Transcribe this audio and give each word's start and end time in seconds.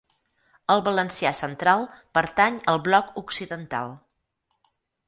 El 0.75 0.81
valencià 0.87 1.33
central 1.41 1.85
pertany 2.19 2.59
al 2.75 2.83
bloc 2.91 3.17
occidental. 3.25 3.97